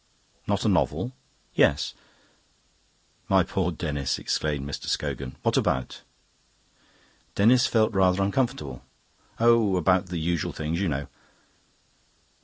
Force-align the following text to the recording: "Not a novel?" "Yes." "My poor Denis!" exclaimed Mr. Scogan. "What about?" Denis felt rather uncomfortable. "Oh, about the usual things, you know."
"Not 0.47 0.65
a 0.65 0.67
novel?" 0.67 1.13
"Yes." 1.53 1.93
"My 3.29 3.43
poor 3.43 3.69
Denis!" 3.71 4.17
exclaimed 4.17 4.67
Mr. 4.67 4.87
Scogan. 4.87 5.35
"What 5.43 5.57
about?" 5.57 6.01
Denis 7.35 7.67
felt 7.67 7.93
rather 7.93 8.23
uncomfortable. 8.23 8.83
"Oh, 9.39 9.75
about 9.75 10.07
the 10.07 10.17
usual 10.17 10.53
things, 10.53 10.79
you 10.81 10.87
know." 10.89 11.05